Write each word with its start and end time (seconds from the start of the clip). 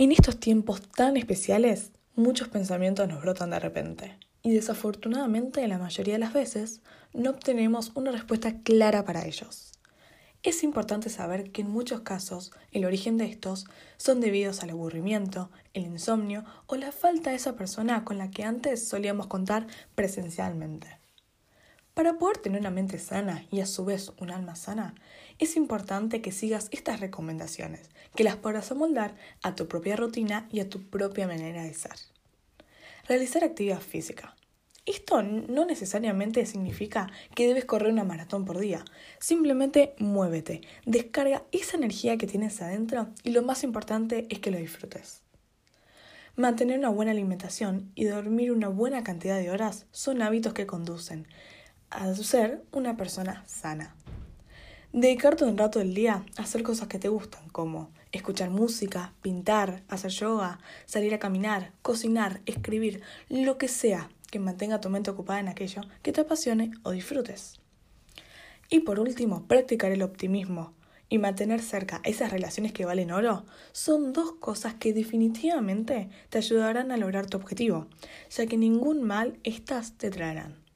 En 0.00 0.12
estos 0.12 0.38
tiempos 0.38 0.80
tan 0.80 1.16
especiales, 1.16 1.90
muchos 2.14 2.46
pensamientos 2.46 3.08
nos 3.08 3.20
brotan 3.20 3.50
de 3.50 3.58
repente 3.58 4.16
y 4.44 4.52
desafortunadamente 4.52 5.66
la 5.66 5.76
mayoría 5.76 6.14
de 6.14 6.20
las 6.20 6.32
veces 6.32 6.82
no 7.12 7.30
obtenemos 7.30 7.90
una 7.96 8.12
respuesta 8.12 8.62
clara 8.62 9.04
para 9.04 9.26
ellos. 9.26 9.72
Es 10.44 10.62
importante 10.62 11.10
saber 11.10 11.50
que 11.50 11.62
en 11.62 11.70
muchos 11.70 12.02
casos 12.02 12.52
el 12.70 12.84
origen 12.84 13.18
de 13.18 13.24
estos 13.24 13.66
son 13.96 14.20
debidos 14.20 14.62
al 14.62 14.70
aburrimiento, 14.70 15.50
el 15.74 15.82
insomnio 15.82 16.44
o 16.68 16.76
la 16.76 16.92
falta 16.92 17.30
de 17.30 17.36
esa 17.36 17.56
persona 17.56 18.04
con 18.04 18.18
la 18.18 18.30
que 18.30 18.44
antes 18.44 18.86
solíamos 18.86 19.26
contar 19.26 19.66
presencialmente. 19.96 21.00
Para 21.98 22.16
poder 22.16 22.38
tener 22.38 22.60
una 22.60 22.70
mente 22.70 22.96
sana 23.00 23.44
y 23.50 23.58
a 23.58 23.66
su 23.66 23.84
vez 23.84 24.12
un 24.20 24.30
alma 24.30 24.54
sana, 24.54 24.94
es 25.40 25.56
importante 25.56 26.22
que 26.22 26.30
sigas 26.30 26.68
estas 26.70 27.00
recomendaciones, 27.00 27.90
que 28.14 28.22
las 28.22 28.36
podrás 28.36 28.70
amoldar 28.70 29.16
a 29.42 29.56
tu 29.56 29.66
propia 29.66 29.96
rutina 29.96 30.46
y 30.52 30.60
a 30.60 30.68
tu 30.68 30.88
propia 30.88 31.26
manera 31.26 31.64
de 31.64 31.74
ser. 31.74 31.96
Realizar 33.08 33.42
actividad 33.42 33.80
física. 33.80 34.36
Esto 34.86 35.24
no 35.24 35.64
necesariamente 35.64 36.46
significa 36.46 37.10
que 37.34 37.48
debes 37.48 37.64
correr 37.64 37.92
una 37.92 38.04
maratón 38.04 38.44
por 38.44 38.60
día. 38.60 38.84
Simplemente 39.18 39.96
muévete, 39.98 40.60
descarga 40.86 41.46
esa 41.50 41.78
energía 41.78 42.16
que 42.16 42.28
tienes 42.28 42.62
adentro 42.62 43.08
y 43.24 43.30
lo 43.30 43.42
más 43.42 43.64
importante 43.64 44.28
es 44.30 44.38
que 44.38 44.52
lo 44.52 44.58
disfrutes. 44.58 45.22
Mantener 46.36 46.78
una 46.78 46.90
buena 46.90 47.10
alimentación 47.10 47.90
y 47.96 48.04
dormir 48.04 48.52
una 48.52 48.68
buena 48.68 49.02
cantidad 49.02 49.36
de 49.36 49.50
horas 49.50 49.86
son 49.90 50.22
hábitos 50.22 50.52
que 50.52 50.68
conducen 50.68 51.26
a 51.90 52.14
ser 52.14 52.64
una 52.72 52.96
persona 52.96 53.44
sana. 53.46 53.94
Dedicarte 54.92 55.44
un 55.44 55.58
rato 55.58 55.78
del 55.78 55.94
día 55.94 56.24
a 56.36 56.42
hacer 56.42 56.62
cosas 56.62 56.88
que 56.88 56.98
te 56.98 57.08
gustan, 57.08 57.48
como 57.50 57.90
escuchar 58.12 58.50
música, 58.50 59.12
pintar, 59.20 59.82
hacer 59.88 60.10
yoga, 60.10 60.60
salir 60.86 61.12
a 61.14 61.18
caminar, 61.18 61.72
cocinar, 61.82 62.40
escribir, 62.46 63.02
lo 63.28 63.58
que 63.58 63.68
sea 63.68 64.08
que 64.30 64.38
mantenga 64.38 64.80
tu 64.80 64.90
mente 64.90 65.10
ocupada 65.10 65.40
en 65.40 65.48
aquello 65.48 65.82
que 66.02 66.12
te 66.12 66.22
apasione 66.22 66.70
o 66.82 66.92
disfrutes. 66.92 67.60
Y 68.70 68.80
por 68.80 68.98
último, 69.00 69.46
practicar 69.46 69.92
el 69.92 70.02
optimismo 70.02 70.74
y 71.08 71.18
mantener 71.18 71.60
cerca 71.60 72.00
esas 72.04 72.30
relaciones 72.30 72.72
que 72.72 72.84
valen 72.84 73.10
oro 73.10 73.46
son 73.72 74.12
dos 74.12 74.32
cosas 74.32 74.74
que 74.74 74.92
definitivamente 74.92 76.10
te 76.28 76.38
ayudarán 76.38 76.92
a 76.92 76.98
lograr 76.98 77.26
tu 77.26 77.38
objetivo, 77.38 77.88
ya 78.30 78.46
que 78.46 78.58
ningún 78.58 79.02
mal 79.02 79.38
estas 79.42 79.92
te 79.92 80.10
traerán. 80.10 80.67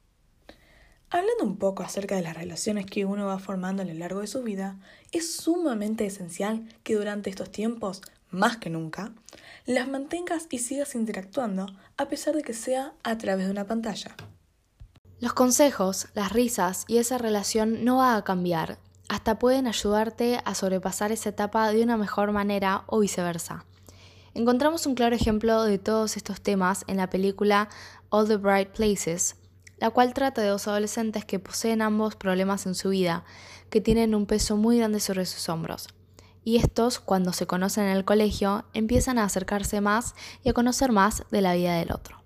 Hablando 1.15 1.45
un 1.45 1.59
poco 1.59 1.83
acerca 1.83 2.17
de 2.17 2.23
las 2.23 2.35
relaciones 2.35 2.87
que 2.87 3.05
uno 3.05 3.27
va 3.27 3.39
formando 3.39 3.83
a 3.83 3.85
lo 3.85 3.93
largo 3.93 4.23
de 4.23 4.27
su 4.27 4.43
vida, 4.43 4.79
es 5.13 5.37
sumamente 5.37 6.07
esencial 6.07 6.67
que 6.85 6.95
durante 6.95 7.29
estos 7.29 7.51
tiempos, 7.51 8.01
más 8.31 8.57
que 8.57 8.71
nunca, 8.71 9.13
las 9.67 9.89
mantengas 9.89 10.47
y 10.49 10.57
sigas 10.57 10.95
interactuando 10.95 11.67
a 11.99 12.09
pesar 12.09 12.35
de 12.35 12.43
que 12.43 12.55
sea 12.55 12.95
a 13.03 13.19
través 13.19 13.45
de 13.45 13.53
una 13.53 13.67
pantalla. 13.67 14.17
Los 15.21 15.35
consejos, 15.35 16.09
las 16.15 16.33
risas 16.33 16.87
y 16.89 16.97
esa 16.97 17.19
relación 17.19 17.85
no 17.85 17.99
va 17.99 18.17
a 18.17 18.25
cambiar, 18.25 18.79
hasta 19.11 19.39
pueden 19.39 19.67
ayudarte 19.67 20.41
a 20.47 20.55
sobrepasar 20.55 21.13
esa 21.13 21.29
etapa 21.29 21.71
de 21.73 21.83
una 21.83 21.99
mejor 21.99 22.33
manera 22.33 22.85
o 22.87 23.01
viceversa. 23.01 23.67
Encontramos 24.33 24.87
un 24.87 24.95
claro 24.95 25.15
ejemplo 25.15 25.65
de 25.65 25.77
todos 25.77 26.17
estos 26.17 26.41
temas 26.41 26.85
en 26.87 26.97
la 26.97 27.11
película 27.11 27.69
All 28.09 28.27
the 28.27 28.37
Bright 28.37 28.71
Places, 28.71 29.37
la 29.83 29.91
cual 29.91 30.15
trata 30.15 30.41
de 30.43 30.47
dos 30.47 30.69
adolescentes 30.69 31.25
que 31.25 31.41
poseen 31.41 31.83
ambos 31.83 32.15
problemas 32.15 32.67
en 32.67 32.77
su 32.77 32.91
vida, 32.91 33.25
que 33.69 33.81
tienen 33.81 34.15
un 34.15 34.27
peso 34.27 34.57
muy 34.57 34.79
grande 34.79 35.01
sobre 35.01 35.27
sus 35.27 35.49
hombros. 35.49 35.89
Y 36.45 36.59
estos, 36.59 37.01
cuando 37.01 37.33
se 37.33 37.49
conocen 37.49 37.87
en 37.87 37.97
el 37.97 38.05
colegio, 38.05 38.65
empiezan 38.75 39.19
a 39.19 39.25
acercarse 39.25 39.81
más 39.81 40.15
y 40.45 40.51
a 40.51 40.53
conocer 40.53 40.93
más 40.93 41.25
de 41.33 41.41
la 41.41 41.55
vida 41.55 41.75
del 41.75 41.91
otro. 41.91 42.23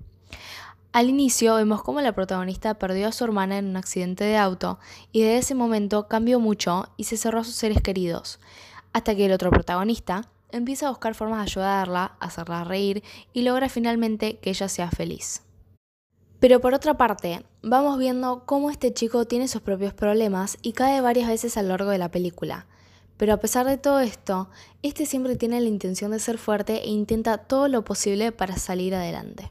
Al 0.93 1.09
inicio 1.09 1.55
vemos 1.55 1.83
cómo 1.83 2.03
la 2.03 2.12
protagonista 2.12 2.75
perdió 2.75 3.09
a 3.09 3.12
su 3.12 3.25
hermana 3.25 3.56
en 3.56 3.69
un 3.69 3.78
accidente 3.78 4.25
de 4.25 4.37
auto 4.37 4.78
y 5.11 5.22
desde 5.22 5.39
ese 5.39 5.55
momento 5.55 6.09
cambió 6.09 6.39
mucho 6.39 6.91
y 6.99 7.05
se 7.05 7.16
cerró 7.16 7.39
a 7.41 7.45
sus 7.45 7.55
seres 7.55 7.81
queridos, 7.81 8.39
hasta 8.93 9.16
que 9.16 9.25
el 9.25 9.33
otro 9.33 9.50
protagonista 9.50 10.28
empieza 10.50 10.89
a 10.89 10.91
buscar 10.91 11.15
formas 11.15 11.39
de 11.39 11.53
ayudarla, 11.53 12.16
hacerla 12.21 12.65
reír 12.65 13.03
y 13.33 13.45
logra 13.45 13.71
finalmente 13.71 14.41
que 14.41 14.50
ella 14.50 14.69
sea 14.69 14.91
feliz. 14.91 15.46
Pero 16.38 16.60
por 16.60 16.74
otra 16.74 16.98
parte, 16.98 17.44
vamos 17.62 17.98
viendo 17.98 18.44
cómo 18.44 18.70
este 18.70 18.92
chico 18.92 19.24
tiene 19.24 19.48
sus 19.48 19.62
propios 19.62 19.94
problemas 19.94 20.58
y 20.60 20.72
cae 20.72 21.00
varias 21.00 21.28
veces 21.28 21.56
a 21.56 21.62
lo 21.62 21.70
largo 21.70 21.91
de 21.91 21.98
la 21.98 22.10
película. 22.10 22.66
Pero 23.16 23.32
a 23.32 23.38
pesar 23.38 23.64
de 23.64 23.78
todo 23.78 24.00
esto, 24.00 24.50
este 24.82 25.06
siempre 25.06 25.36
tiene 25.36 25.60
la 25.60 25.69
intención 25.69 26.10
de 26.10 26.19
ser 26.19 26.36
fuerte 26.36 26.84
e 26.84 26.88
intenta 26.88 27.38
todo 27.38 27.69
lo 27.69 27.84
posible 27.84 28.32
para 28.32 28.58
salir 28.58 28.94
adelante. 28.94 29.50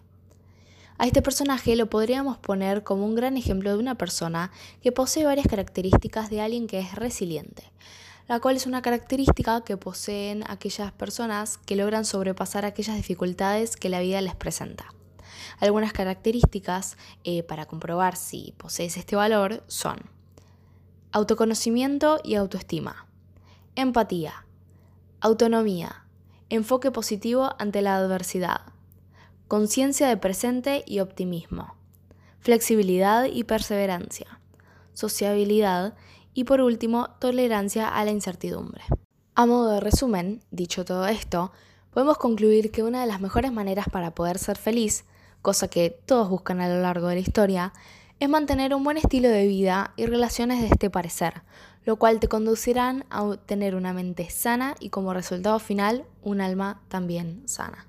A 0.98 1.08
este 1.08 1.24
personaje 1.24 1.76
lo 1.76 1.90
podríamos 1.90 2.38
poner 2.38 2.84
como 2.84 3.06
un 3.06 3.16
gran 3.16 3.36
ejemplo 3.36 3.72
de 3.72 3.80
una 3.80 3.96
persona 3.96 4.52
que 4.82 4.92
posee 4.92 5.26
varias 5.26 5.48
características 5.48 6.30
de 6.30 6.40
alguien 6.40 6.68
que 6.68 6.80
es 6.80 6.94
resiliente, 6.94 7.64
la 8.28 8.40
cual 8.40 8.56
es 8.56 8.68
una 8.68 8.84
característica 8.84 9.62
que 9.62 9.76
poseen 9.76 10.44
aquellas 10.48 10.92
personas 10.92 11.58
que 11.58 11.76
logran 11.76 12.06
sobrepasar 12.06 12.64
aquellas 12.64 12.96
dificultades 12.96 13.76
que 13.76 13.90
la 13.90 14.00
vida 14.00 14.22
les 14.22 14.36
presenta. 14.36 14.86
Algunas 15.60 15.94
características 15.94 16.98
eh, 17.24 17.44
para 17.44 17.66
comprobar 17.66 18.16
si 18.16 18.54
posees 18.58 18.98
este 18.98 19.16
valor 19.16 19.64
son 19.68 19.98
autoconocimiento 21.12 22.20
y 22.24 22.36
autoestima, 22.36 23.08
empatía, 23.76 24.46
autonomía, 25.22 26.06
enfoque 26.50 26.92
positivo 26.92 27.56
ante 27.58 27.82
la 27.82 27.96
adversidad, 27.96 28.62
conciencia 29.48 30.08
de 30.08 30.18
presente 30.18 30.84
y 30.86 31.00
optimismo, 31.00 31.76
flexibilidad 32.40 33.26
y 33.26 33.46
perseverancia, 33.46 34.42
sociabilidad 34.94 35.96
y 36.34 36.44
por 36.44 36.60
último, 36.62 37.12
tolerancia 37.20 37.88
a 37.88 38.04
la 38.04 38.12
incertidumbre. 38.12 38.84
A 39.36 39.46
modo 39.46 39.72
de 39.72 39.80
resumen, 39.80 40.44
dicho 40.52 40.84
todo 40.84 41.08
esto, 41.08 41.52
podemos 41.92 42.18
concluir 42.18 42.72
que 42.72 42.84
una 42.84 43.02
de 43.02 43.08
las 43.08 43.22
mejores 43.22 43.54
maneras 43.54 43.88
para 43.90 44.14
poder 44.14 44.38
ser 44.38 44.58
feliz 44.58 45.06
cosa 45.46 45.68
que 45.68 45.92
todos 45.92 46.28
buscan 46.28 46.60
a 46.60 46.68
lo 46.68 46.82
largo 46.82 47.08
de 47.08 47.16
la 47.16 47.22
historia, 47.22 47.72
es 48.20 48.28
mantener 48.28 48.74
un 48.74 48.84
buen 48.84 48.98
estilo 48.98 49.30
de 49.30 49.46
vida 49.46 49.94
y 49.96 50.08
relaciones 50.08 50.60
de 50.60 50.68
este 50.68 50.90
parecer, 50.90 51.44
lo 51.84 51.98
cual 51.98 52.20
te 52.20 52.28
conducirán 52.28 53.06
a 53.12 53.38
tener 53.46 53.76
una 53.76 53.94
mente 53.94 54.28
sana 54.32 54.74
y 54.80 54.90
como 54.90 55.14
resultado 55.14 55.60
final 55.60 56.06
un 56.24 56.42
alma 56.42 56.82
también 56.88 57.48
sana. 57.48 57.86